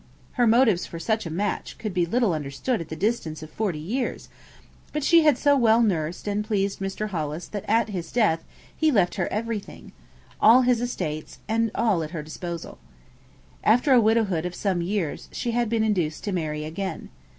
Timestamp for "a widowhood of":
13.93-14.55